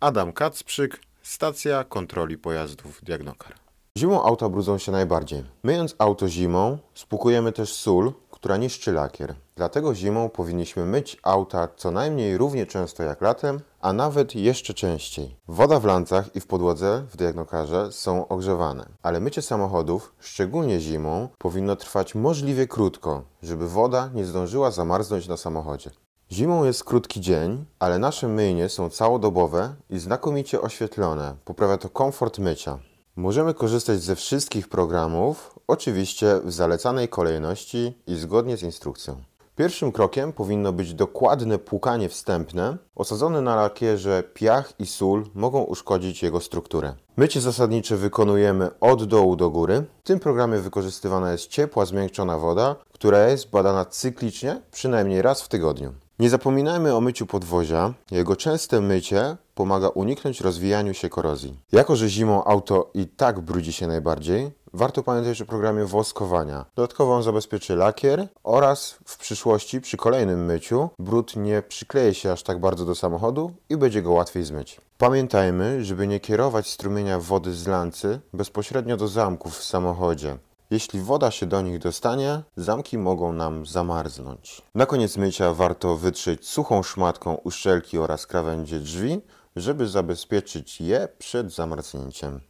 Adam 0.00 0.32
Kacprzyk, 0.32 1.00
stacja 1.22 1.84
kontroli 1.84 2.38
pojazdów 2.38 3.00
Diagnokar. 3.04 3.54
Zimą 3.98 4.22
auta 4.22 4.48
brudzą 4.48 4.78
się 4.78 4.92
najbardziej. 4.92 5.44
Myjąc 5.62 5.94
auto 5.98 6.28
zimą, 6.28 6.78
spłukujemy 6.94 7.52
też 7.52 7.72
sól, 7.72 8.12
która 8.30 8.56
niszczy 8.56 8.92
lakier. 8.92 9.34
Dlatego 9.56 9.94
zimą 9.94 10.28
powinniśmy 10.28 10.84
myć 10.84 11.16
auta 11.22 11.68
co 11.76 11.90
najmniej 11.90 12.38
równie 12.38 12.66
często 12.66 13.02
jak 13.02 13.20
latem, 13.20 13.60
a 13.80 13.92
nawet 13.92 14.34
jeszcze 14.34 14.74
częściej. 14.74 15.36
Woda 15.48 15.80
w 15.80 15.84
lancach 15.84 16.36
i 16.36 16.40
w 16.40 16.46
podłodze 16.46 17.04
w 17.10 17.16
diagnokarze 17.16 17.92
są 17.92 18.28
ogrzewane, 18.28 18.88
ale 19.02 19.20
mycie 19.20 19.42
samochodów, 19.42 20.14
szczególnie 20.20 20.80
zimą, 20.80 21.28
powinno 21.38 21.76
trwać 21.76 22.14
możliwie 22.14 22.66
krótko, 22.66 23.22
żeby 23.42 23.68
woda 23.68 24.10
nie 24.14 24.24
zdążyła 24.24 24.70
zamarznąć 24.70 25.28
na 25.28 25.36
samochodzie. 25.36 25.90
Zimą 26.32 26.64
jest 26.64 26.84
krótki 26.84 27.20
dzień, 27.20 27.64
ale 27.78 27.98
nasze 27.98 28.28
myjnie 28.28 28.68
są 28.68 28.90
całodobowe 28.90 29.74
i 29.90 29.98
znakomicie 29.98 30.60
oświetlone. 30.60 31.34
Poprawia 31.44 31.78
to 31.78 31.88
komfort 31.88 32.38
mycia. 32.38 32.78
Możemy 33.16 33.54
korzystać 33.54 34.02
ze 34.02 34.16
wszystkich 34.16 34.68
programów, 34.68 35.58
oczywiście 35.66 36.40
w 36.44 36.52
zalecanej 36.52 37.08
kolejności 37.08 37.94
i 38.06 38.16
zgodnie 38.16 38.56
z 38.56 38.62
instrukcją. 38.62 39.16
Pierwszym 39.56 39.92
krokiem 39.92 40.32
powinno 40.32 40.72
być 40.72 40.94
dokładne 40.94 41.58
płukanie 41.58 42.08
wstępne. 42.08 42.76
Osadzone 42.94 43.40
na 43.40 43.56
lakierze 43.56 44.22
piach 44.34 44.72
i 44.78 44.86
sól 44.86 45.24
mogą 45.34 45.62
uszkodzić 45.62 46.22
jego 46.22 46.40
strukturę. 46.40 46.94
Mycie 47.16 47.40
zasadnicze 47.40 47.96
wykonujemy 47.96 48.70
od 48.80 49.04
dołu 49.04 49.36
do 49.36 49.50
góry. 49.50 49.84
W 50.04 50.06
tym 50.06 50.20
programie 50.20 50.58
wykorzystywana 50.58 51.32
jest 51.32 51.46
ciepła, 51.46 51.84
zmiękczona 51.86 52.38
woda, 52.38 52.76
która 52.92 53.28
jest 53.28 53.50
badana 53.50 53.84
cyklicznie, 53.84 54.62
przynajmniej 54.70 55.22
raz 55.22 55.42
w 55.42 55.48
tygodniu. 55.48 55.92
Nie 56.18 56.30
zapominajmy 56.30 56.94
o 56.94 57.00
myciu 57.00 57.26
podwozia. 57.26 57.94
Jego 58.10 58.36
częste 58.36 58.80
mycie 58.80 59.36
pomaga 59.54 59.88
uniknąć 59.88 60.40
rozwijaniu 60.40 60.94
się 60.94 61.08
korozji. 61.08 61.56
Jako, 61.72 61.96
że 61.96 62.08
zimą 62.08 62.44
auto 62.44 62.90
i 62.94 63.06
tak 63.06 63.40
brudzi 63.40 63.72
się 63.72 63.86
najbardziej, 63.86 64.50
warto 64.72 65.02
pamiętać 65.02 65.42
o 65.42 65.46
programie 65.46 65.84
woskowania. 65.84 66.64
Dodatkowo 66.76 67.14
on 67.14 67.22
zabezpieczy 67.22 67.76
lakier 67.76 68.28
oraz 68.44 68.98
w 69.04 69.18
przyszłości 69.18 69.80
przy 69.80 69.96
kolejnym 69.96 70.44
myciu 70.44 70.90
brud 70.98 71.36
nie 71.36 71.62
przykleje 71.62 72.14
się 72.14 72.32
aż 72.32 72.42
tak 72.42 72.60
bardzo 72.60 72.84
do 72.84 72.94
samochodu 72.94 73.52
i 73.68 73.76
będzie 73.76 74.02
go 74.02 74.12
łatwiej 74.12 74.44
zmyć. 74.44 74.80
Pamiętajmy, 74.98 75.84
żeby 75.84 76.06
nie 76.06 76.20
kierować 76.20 76.70
strumienia 76.70 77.18
wody 77.18 77.54
z 77.54 77.66
lancy 77.66 78.20
bezpośrednio 78.32 78.96
do 78.96 79.08
zamków 79.08 79.58
w 79.58 79.64
samochodzie. 79.64 80.38
Jeśli 80.70 81.00
woda 81.00 81.30
się 81.30 81.46
do 81.46 81.62
nich 81.62 81.78
dostanie, 81.78 82.42
zamki 82.56 82.98
mogą 82.98 83.32
nam 83.32 83.66
zamarznąć. 83.66 84.62
Na 84.74 84.86
koniec 84.86 85.16
mycia 85.16 85.52
warto 85.52 85.96
wytrzeć 85.96 86.48
suchą 86.48 86.82
szmatką 86.82 87.34
uszczelki 87.34 87.98
oraz 87.98 88.26
krawędzie 88.26 88.80
drzwi, 88.80 89.20
żeby 89.56 89.88
zabezpieczyć 89.88 90.80
je 90.80 91.08
przed 91.18 91.52
zamarznięciem. 91.52 92.40